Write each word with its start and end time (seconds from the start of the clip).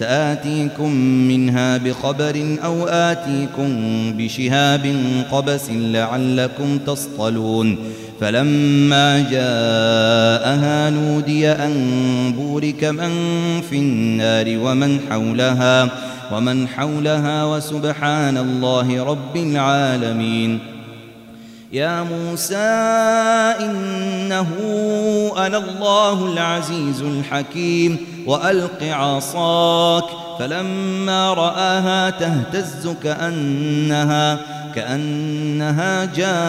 سآتيكم 0.00 0.92
منها 1.28 1.76
بخبر 1.76 2.56
أو 2.64 2.88
آتيكم 2.88 3.72
بشهاب 4.16 4.96
قبس 5.32 5.70
لعلكم 5.70 6.78
تصطلون 6.78 7.78
فلما 8.20 9.18
جاءها 9.20 10.90
نودي 10.90 11.48
أن 11.48 11.74
بورك 12.36 12.84
من 12.84 13.10
في 13.70 13.76
النار 13.76 14.58
ومن 14.58 15.00
حولها 15.10 15.88
ومن 16.32 16.68
حولها 16.68 17.44
وسبحان 17.44 18.36
الله 18.38 19.04
رب 19.04 19.36
العالمين. 19.36 20.58
يا 21.72 22.02
موسى 22.02 22.56
إنه 23.60 24.48
أنا 25.36 25.58
الله 25.58 26.32
العزيز 26.32 27.02
الحكيم. 27.02 27.98
وألق 28.26 28.82
عصاك 28.82 30.04
فلما 30.38 31.34
رآها 31.34 32.10
تهتز 32.10 32.88
كأنها 33.02 34.38
كأنها 34.74 36.04
جان 36.04 36.40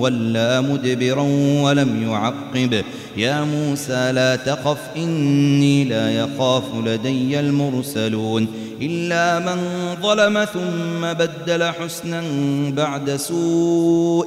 ولا 0.00 0.60
مدبرا 0.60 1.22
ولم 1.62 2.10
يعقب. 2.10 2.84
يا 3.16 3.44
موسى 3.44 4.12
لا 4.12 4.36
تخف 4.36 4.78
إني 4.96 5.84
لا 5.84 6.10
يخاف 6.10 6.64
لدي 6.86 7.40
المرسلون. 7.40 8.46
إلا 8.82 9.38
من 9.38 9.60
ظلم 10.02 10.44
ثم 10.44 11.12
بدل 11.12 11.64
حسنا 11.64 12.22
بعد 12.70 13.16
سوء 13.16 14.26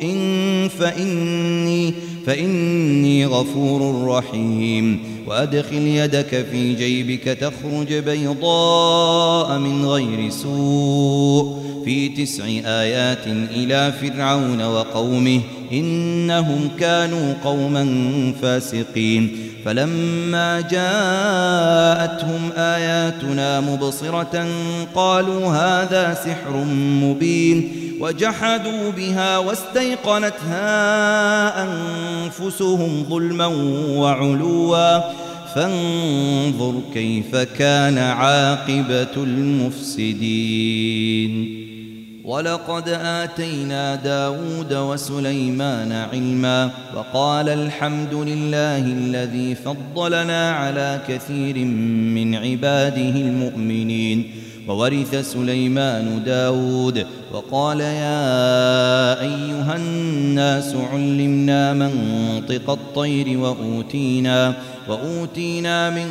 فإني 0.80 1.94
فإني 2.26 3.26
غفور 3.26 4.08
رحيم. 4.08 5.00
وأدخل 5.28 5.88
يدك 5.88 6.46
في 6.52 6.74
جيبك 6.74 7.24
تخرج 7.24 7.94
بيضاء 7.94 9.60
من 9.60 9.86
غير 9.86 10.30
سوء. 10.30 11.60
في 11.86 12.10
تسع 12.10 12.44
آيات 12.66 13.28
إلى 13.28 13.94
فرعون 14.02 14.62
وقومه 14.62 15.42
إنهم 15.72 16.70
كانوا 16.80 17.34
قوما 17.44 17.88
فاسقين. 18.42 19.38
فلما 19.66 20.62
جاءتهم 20.62 22.50
آياتنا 22.58 23.60
مبصرة 23.60 24.48
قالوا 24.96 25.48
هذا 25.48 26.14
سحر 26.14 26.64
مبين. 27.04 27.72
وجحدوا 28.00 28.92
بها 28.98 29.38
واستيقنتها 29.38 30.64
أنفسهم 31.64 33.06
ظلما 33.10 33.46
وعلوا. 33.96 35.00
فانظر 35.56 36.74
كيف 36.94 37.36
كان 37.36 37.98
عاقبة 37.98 39.24
المفسدين. 39.24 40.50
ولقد 42.24 42.90
آتينا 42.90 43.96
داود 43.96 44.74
وسليمان 44.74 45.92
علما 45.92 46.72
وقال 46.96 47.50
الحمد 47.50 48.14
لله 48.14 48.78
الذي 48.78 49.56
فضلنا 49.56 50.52
على 50.52 51.02
كثير 51.08 51.58
من 52.16 52.36
عباده 52.36 53.16
المؤمنين 53.22 54.32
وورث 54.68 55.32
سليمان 55.34 56.24
داود 56.26 57.06
وقال 57.34 57.80
يا 57.80 59.22
أيها 59.22 59.76
الناس 59.76 60.76
علمنا 60.94 61.74
منطق 61.74 62.70
الطير 62.70 63.38
وأوتينا 63.38 64.54
وأوتينا 64.90 65.90
من 65.90 66.08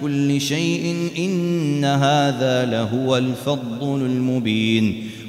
كل 0.00 0.40
شيء 0.40 1.10
إن 1.18 1.84
هذا 1.84 2.64
لهو 2.64 3.16
الفضل 3.16 4.06
المبين 4.06 5.10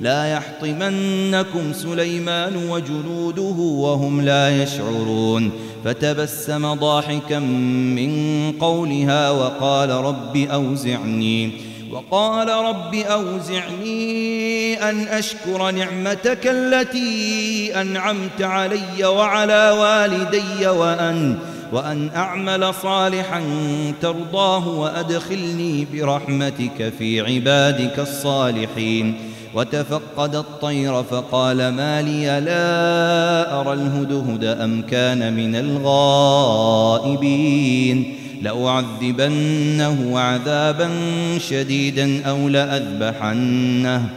لا 0.00 0.32
يحطمنكم 0.32 1.72
سليمان 1.72 2.56
وجنوده 2.56 3.56
وهم 3.60 4.20
لا 4.20 4.62
يشعرون. 4.62 5.50
فتبسم 5.84 6.74
ضاحكا 6.74 7.38
من 7.38 8.52
قولها 8.60 9.30
وقال 9.30 9.90
رب 9.90 10.36
أوزعني 10.36 11.50
وقال 11.92 12.48
رب 12.48 12.94
أوزعني 12.94 14.74
أن 14.90 15.00
أشكر 15.00 15.70
نعمتك 15.70 16.46
التي 16.46 17.80
أنعمت 17.80 18.42
علي 18.42 19.04
وعلى 19.04 19.70
والدي 19.70 20.66
وأن 20.66 21.38
وأن 21.72 22.10
أعمل 22.16 22.74
صالحا 22.82 23.42
ترضاه 24.02 24.68
وأدخلني 24.68 25.86
برحمتك 25.92 26.92
في 26.98 27.20
عبادك 27.20 27.98
الصالحين. 27.98 29.14
وتفقد 29.54 30.34
الطير 30.34 31.02
فقال 31.02 31.56
ما 31.56 32.02
لي 32.02 32.40
لا 32.40 33.60
أرى 33.60 33.72
الهدهد 33.72 34.44
أم 34.44 34.82
كان 34.82 35.32
من 35.32 35.56
الغائبين 36.96 37.36
لأعذبنه 38.42 40.18
عذابا 40.18 40.90
شديدا 41.38 42.26
أو 42.26 42.48
لأذبحنه 42.48 44.08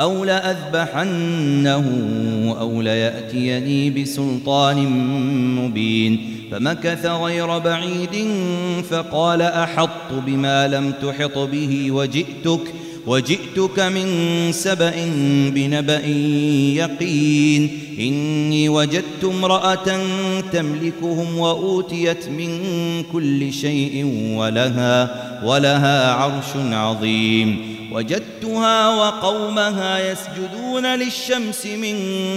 أو 0.00 0.24
لأذبحنه 0.24 1.84
أو 2.60 2.82
ليأتيني 2.82 3.90
بسلطان 3.90 4.76
مبين 5.56 6.20
فمكث 6.50 7.06
غير 7.06 7.58
بعيد 7.58 8.28
فقال 8.90 9.42
أحط 9.42 10.12
بما 10.26 10.68
لم 10.68 10.92
تحط 11.02 11.38
به 11.38 11.90
وجئتك 11.90 12.60
وجئتك 13.06 13.80
من 13.80 14.52
سبأ 14.52 14.94
بنبأ 15.54 16.06
يقين. 16.76 17.78
إني 17.98 18.68
وجدت 18.68 19.24
امرأة 19.24 19.98
تملكهم 20.52 21.38
وأوتيت 21.38 22.28
من 22.28 22.50
كل 23.12 23.52
شيء 23.52 24.04
ولها 24.36 25.08
ولها 25.44 26.12
عرش 26.12 26.72
عظيم. 26.72 27.76
وجدتها 27.92 28.88
وقومها 28.88 30.10
يسجدون 30.10 30.86
للشمس 30.86 31.66
من 31.66 31.96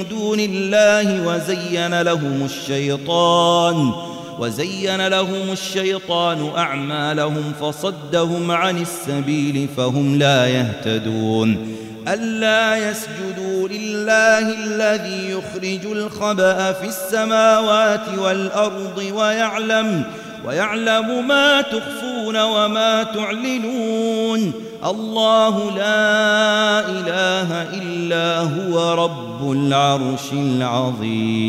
دون 0.09 0.39
الله 0.39 1.27
وزين 1.27 2.01
لهم 2.01 2.45
الشيطان. 2.45 4.12
وزين 4.39 5.07
لهم 5.07 5.51
الشيطان 5.51 6.51
أعمالهم 6.57 7.53
فصدهم 7.61 8.51
عن 8.51 8.81
السبيل 8.81 9.67
فهم 9.77 10.15
لا 10.15 10.47
يهتدون. 10.47 11.77
ألا 12.07 12.89
يسجدوا 12.89 13.67
لله 13.67 14.53
الذي 14.65 15.31
يخرج 15.31 15.85
الخبأ 15.85 16.71
في 16.71 16.87
السماوات 16.87 18.17
والأرض 18.17 19.03
ويعلم 19.13 20.03
ويعلم 20.45 21.27
ما 21.27 21.61
تخفون 21.61 22.41
وما 22.41 23.03
تعلنون. 23.03 24.53
الله 24.85 25.71
لا 25.75 26.79
إله 26.79 27.63
إلا 27.73 28.39
هو 28.39 28.93
رب 28.93 29.51
العرش 29.51 30.33
العظيم. 30.33 31.43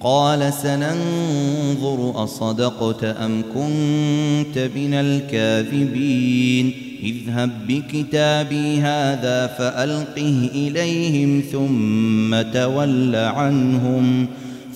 قال 0.00 0.52
سننظر 0.52 2.24
أصدقت 2.24 3.04
أم 3.04 3.42
كنت 3.42 4.58
من 4.76 4.94
الكاذبين. 4.94 6.72
اذهب 7.02 7.50
بكتابي 7.68 8.80
هذا 8.80 9.46
فألقه 9.46 10.50
إليهم 10.54 11.42
ثم 11.52 12.42
تول 12.52 13.16
عنهم 13.16 14.26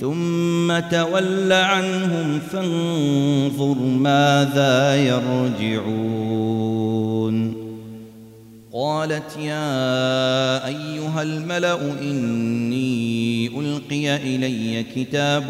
ثم 0.01 0.79
تول 0.91 1.53
عنهم 1.53 2.39
فانظر 2.53 3.79
ماذا 3.79 4.97
يرجعون. 4.97 6.30
قالت 9.01 9.37
يا 9.37 10.67
أيها 10.67 11.23
الملأ 11.23 12.01
إني 12.03 13.47
ألقي 13.47 14.17
إلي 14.17 14.85
كتاب 14.97 15.47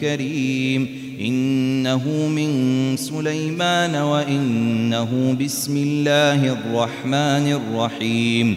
كريم 0.00 0.88
إنه 1.20 2.28
من 2.28 2.50
سليمان 2.96 3.94
وإنه 3.94 5.36
بسم 5.40 5.76
الله 5.76 6.52
الرحمن 6.52 7.52
الرحيم 7.60 8.56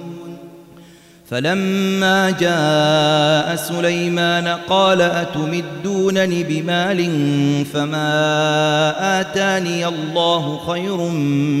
فلما 1.31 2.29
جاء 2.29 3.55
سليمان 3.55 4.47
قال 4.47 5.01
أتمدونني 5.01 6.43
بمال 6.43 7.09
فما 7.73 9.21
آتاني 9.21 9.87
الله 9.87 10.59
خير 10.67 10.97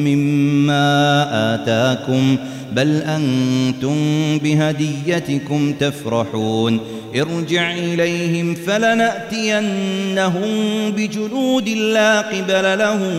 مما 0.07 1.27
آتاكم 1.53 2.37
بل 2.71 3.01
أنتم 3.01 3.95
بهديتكم 4.37 5.73
تفرحون 5.73 6.79
ارجع 7.15 7.71
إليهم 7.71 8.55
فلنأتينهم 8.55 10.47
بجنود 10.91 11.69
لا 11.69 12.21
قبل 12.21 12.79
لهم 12.79 13.13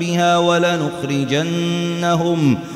بها 0.00 0.38
ولنخرجنهم 0.38 1.38
ۖ 2.54 2.75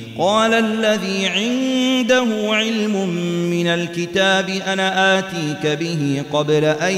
قال 0.17 0.53
الذي 0.53 1.27
عنده 1.27 2.55
علم 2.55 3.09
من 3.49 3.67
الكتاب 3.67 4.49
أنا 4.49 5.19
آتيك 5.19 5.79
به 5.79 6.23
قبل 6.33 6.65
أن 6.65 6.93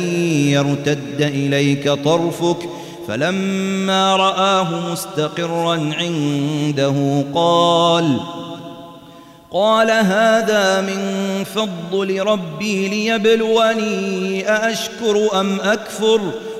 يرتد 0.47 1.21
إليك 1.21 1.89
طرفك 1.89 2.69
فلما 3.07 4.15
رآه 4.15 4.91
مستقرا 4.91 5.93
عنده 5.99 7.25
قال 7.33 8.19
قال 9.51 9.91
هذا 9.91 10.81
من 10.81 11.43
فضل 11.43 12.19
ربي 12.19 12.87
ليبلوني 12.87 14.49
أأشكر 14.49 15.39
أم 15.39 15.59
أكفر 15.59 16.21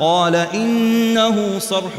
قال 0.00 0.34
إنه 0.34 1.58
صرح 1.58 1.98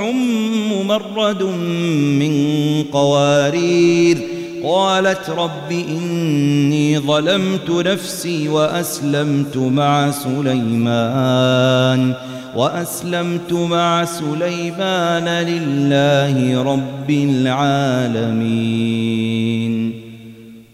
ممرد 0.71 1.43
من 1.43 2.83
قوارير. 2.83 4.17
قالت 4.63 5.29
رب 5.29 5.71
إني 5.71 6.99
ظلمت 6.99 7.69
نفسي 7.69 8.49
وأسلمت 8.49 9.57
مع 9.57 10.11
سليمان. 10.11 12.13
وأسلمت 12.55 13.53
مع 13.53 14.05
سليمان 14.05 15.25
لله 15.25 16.63
رب 16.63 17.09
العالمين. 17.09 19.30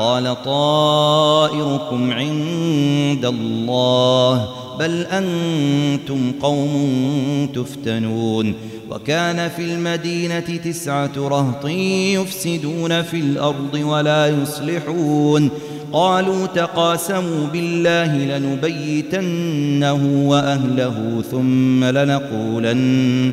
قال 0.00 0.42
طائركم 0.44 2.12
عند 2.12 3.24
الله 3.24 4.48
بل 4.78 5.06
أنتم 5.06 6.32
قوم 6.42 7.48
تفتنون. 7.54 8.54
وكان 8.90 9.48
في 9.48 9.62
المدينة 9.62 10.40
تسعة 10.40 11.12
رهط 11.16 11.64
يفسدون 11.64 13.02
في 13.02 13.16
الأرض 13.16 13.74
ولا 13.74 14.26
يصلحون. 14.26 15.50
قالوا 15.92 16.46
تقاسموا 16.46 17.46
بالله 17.52 18.38
لنبيتنه 18.38 20.28
وأهله 20.28 21.22
ثم 21.30 21.84
لنقولن 21.84 23.32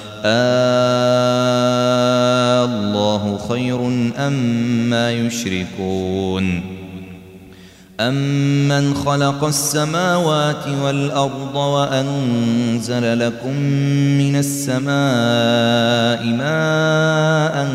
الله 2.65 3.39
خير 3.49 3.87
أما 4.17 4.61
ما 4.89 5.11
يشركون. 5.11 6.81
أمن 7.99 8.93
خلق 8.93 9.43
السماوات 9.43 10.67
والأرض 10.83 11.55
وأنزل 11.55 13.19
لكم 13.19 13.55
من 14.17 14.35
السماء 14.35 16.25
ماء 16.25 17.67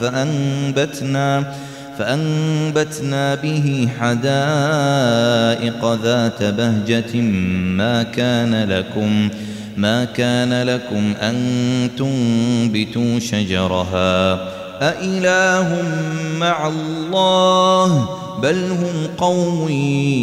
فأنبتنا 0.00 1.52
فأنبتنا 1.98 3.34
به 3.34 3.88
حدائق 4.00 5.94
ذات 6.02 6.42
بهجة 6.42 7.20
ما 7.76 8.02
كان 8.02 8.68
لكم 8.68 9.28
ۖ 9.28 9.32
ما 9.76 10.04
كان 10.04 10.62
لكم 10.62 11.14
أن 11.22 11.36
تنبتوا 11.98 13.18
شجرها 13.18 14.32
أإله 14.80 15.82
مع 16.38 16.68
الله 16.68 18.08
بل 18.42 18.70
هم 18.70 19.08
قوم 19.18 19.68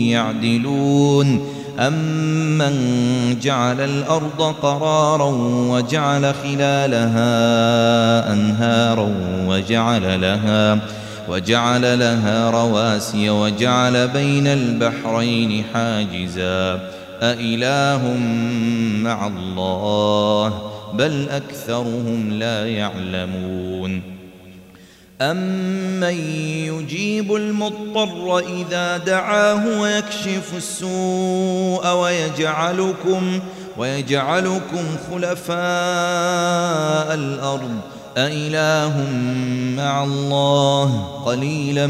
يعدلون 0.09 1.53
أمن 1.79 2.73
جعل 3.41 3.81
الأرض 3.81 4.55
قرارا 4.61 5.31
وجعل 5.69 6.33
خلالها 6.43 7.23
أنهارا 8.33 9.13
وجعل 9.47 10.21
لها 10.21 10.79
وجعل 11.29 11.99
لها 11.99 12.49
رواسي 12.49 13.29
وجعل 13.29 14.07
بين 14.07 14.47
البحرين 14.47 15.63
حاجزاً 15.73 17.02
أإله 17.23 18.17
مع 19.03 19.27
الله 19.27 20.71
بل 20.93 21.29
أكثرهم 21.29 22.31
لا 22.31 22.67
يعلمون 22.67 24.01
أمن 25.21 26.17
يجيب 26.67 27.35
المضطر 27.35 28.39
إذا 28.39 28.97
دعاه 28.97 29.79
ويكشف 29.79 30.53
السوء 30.57 31.93
ويجعلكم 31.93 33.39
ويجعلكم 33.77 34.83
خلفاء 35.11 35.53
الأرض 37.13 37.79
أإله 38.17 39.07
مع 39.77 40.03
الله 40.03 41.21
قليلا 41.25 41.87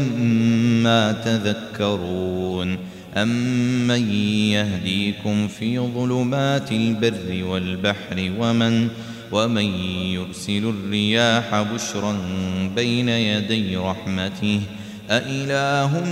ما 0.82 1.12
تذكرون 1.12 2.93
أمن 3.16 4.10
يهديكم 4.50 5.48
في 5.48 5.78
ظلمات 5.78 6.72
البر 6.72 7.44
والبحر 7.44 8.32
ومن 8.38 8.88
ومن 9.32 9.64
يرسل 10.04 10.64
الرياح 10.64 11.62
بشرا 11.62 12.16
بين 12.76 13.08
يدي 13.08 13.76
رحمته 13.76 14.60
أإله 15.10 16.04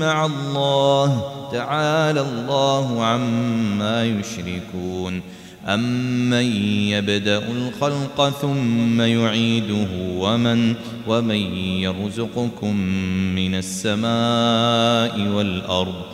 مع 0.00 0.26
الله 0.26 1.22
تعالى 1.52 2.20
الله 2.20 3.04
عما 3.04 4.04
يشركون 4.04 5.22
أمن 5.66 6.56
يبدأ 6.92 7.38
الخلق 7.38 8.28
ثم 8.28 9.00
يعيده 9.00 9.88
ومن 10.00 10.74
ومن 11.08 11.56
يرزقكم 11.56 12.76
من 13.34 13.54
السماء 13.54 15.28
والأرض 15.28 16.13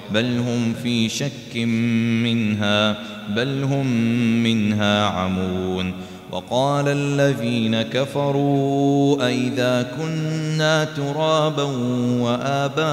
بل 0.13 0.37
هم 0.37 0.73
في 0.83 1.09
شك 1.09 1.57
منها 2.23 2.95
بل 3.35 3.63
هم 3.63 3.87
منها 4.43 5.05
عمون. 5.05 5.93
وقال 6.31 6.87
الذين 6.87 7.81
كفروا 7.81 9.27
أئذا 9.27 9.91
كنا 9.97 10.83
ترابا 10.83 11.63
وآباؤنا 12.23 12.83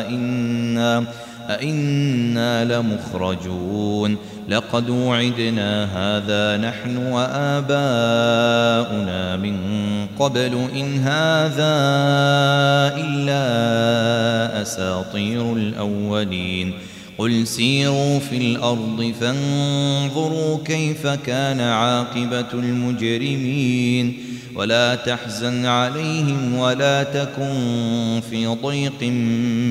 أئنا 0.00 1.04
أئنا 1.48 2.64
لمخرجون. 2.64 4.16
لقد 4.48 4.90
وعدنا 4.90 5.84
هذا 5.84 6.56
نحن 6.68 6.96
وآباؤنا 6.96 7.76
من 9.36 9.56
قبل 10.18 10.68
إن 10.74 10.98
هذا 10.98 11.74
إلا 12.96 13.42
أساطير 14.62 15.52
الأولين. 15.52 16.72
قل 17.18 17.46
سيروا 17.46 18.18
في 18.18 18.36
الأرض 18.36 19.14
فانظروا 19.20 20.58
كيف 20.64 21.06
كان 21.06 21.60
عاقبة 21.60 22.52
المجرمين. 22.54 24.18
ولا 24.54 24.94
تحزن 24.94 25.66
عليهم 25.66 26.54
ولا 26.54 27.02
تكن 27.02 28.20
في 28.30 28.46
ضيق 28.46 29.02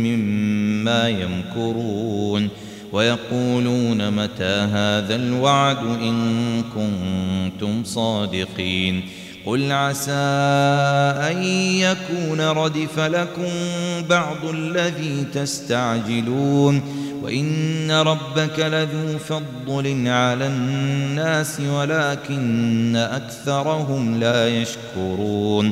مما 0.03 1.09
يمكرون. 1.09 2.49
ويقولون 2.91 4.11
متى 4.11 4.67
هذا 4.73 5.15
الوعد 5.15 5.77
إن 5.77 6.63
كنتم 6.75 7.83
صادقين 7.83 9.03
قل 9.45 9.71
عسى 9.71 10.11
أن 11.31 11.43
يكون 11.73 12.41
ردف 12.41 12.99
لكم 12.99 13.49
بعض 14.09 14.45
الذي 14.53 15.25
تستعجلون 15.33 16.81
وإن 17.23 17.91
ربك 17.91 18.59
لذو 18.59 19.17
فضل 19.17 20.07
على 20.07 20.47
الناس 20.47 21.59
ولكن 21.59 22.95
أكثرهم 22.95 24.19
لا 24.19 24.47
يشكرون 24.61 25.71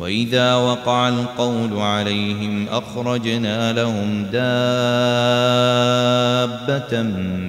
وإذا 0.00 0.54
وقع 0.54 1.08
القول 1.08 1.78
عليهم 1.78 2.68
أخرجنا 2.68 3.72
لهم 3.72 4.22
دابة 4.22 4.42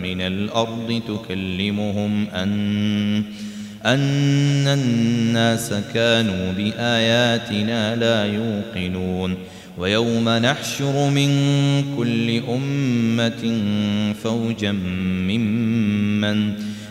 من 0.03 0.21
الأرض 0.21 1.01
تكلمهم 1.07 2.27
أن 2.33 3.23
أن 3.85 4.67
الناس 4.67 5.73
كانوا 5.93 6.51
بآياتنا 6.51 7.95
لا 7.95 8.25
يوقنون. 8.25 9.35
ويوم 9.77 10.29
نحشر 10.29 11.09
من 11.09 11.29
كل 11.97 12.41
أمة 12.49 13.61
فوجا 14.23 14.71
ممن 14.71 16.53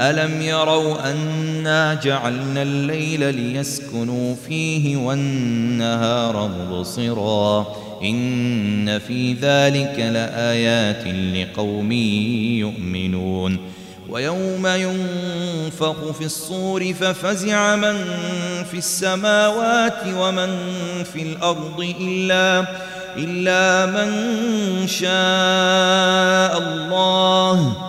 ألم 0.00 0.42
يروا 0.42 1.10
أنا 1.10 1.94
جعلنا 1.94 2.62
الليل 2.62 3.34
ليسكنوا 3.34 4.34
فيه 4.48 4.96
والنهار 4.96 6.48
مبصرا 6.48 7.66
إن 8.02 8.98
في 8.98 9.32
ذلك 9.32 9.98
لآيات 9.98 11.06
لقوم 11.34 11.92
يؤمنون 12.62 13.58
ويوم 14.08 14.66
ينفخ 14.66 16.10
في 16.18 16.24
الصور 16.24 16.94
ففزع 16.94 17.76
من 17.76 18.04
في 18.70 18.78
السماوات 18.78 20.02
ومن 20.16 20.48
في 21.12 21.22
الأرض 21.22 21.94
إلا 22.00 22.64
إلا 23.16 23.86
من 23.86 24.88
شاء 24.88 25.08
الله 26.58 27.88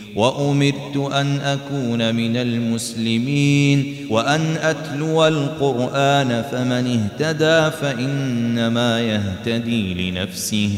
وأمرت 0.15 1.11
أن 1.13 1.39
أكون 1.39 2.15
من 2.15 2.37
المسلمين 2.37 3.95
وأن 4.09 4.55
أتلو 4.61 5.27
القرآن 5.27 6.43
فمن 6.51 7.09
اهتدى 7.21 7.71
فإنما 7.81 9.01
يهتدي 9.01 10.11
لنفسه 10.11 10.69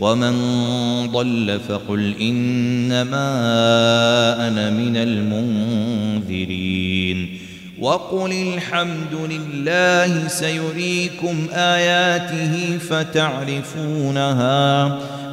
ومن 0.00 0.32
ضل 1.12 1.60
فقل 1.68 2.14
إنما 2.20 3.26
أنا 4.48 4.70
من 4.70 4.96
المنذرين 6.16 6.64
وقل 7.78 8.32
الحمد 8.32 9.14
لله 9.30 10.28
سيريكم 10.28 11.46
آياته 11.52 12.78
فتعرفونها 12.78 14.44